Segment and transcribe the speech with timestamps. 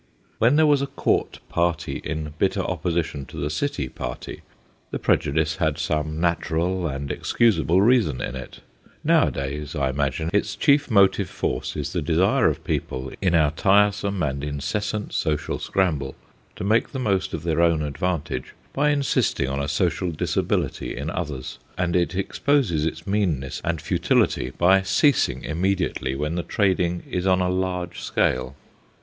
[0.39, 4.41] When there was a Court party in bitter opposition to the City party,
[4.89, 8.61] the prejudice had some natural and excusable reason in it;
[9.03, 13.51] now adays, I imagine, its chief motive force is the desire of people, in our
[13.51, 16.15] tiresome and incessant social scramble,
[16.55, 21.11] to make the most of their own advantage by insisting on a social disability in
[21.11, 25.61] others, and it exposes its meanness and futility by ceasing im WRIGHT'S 255
[26.01, 28.55] mediately when the trading is on a large scale.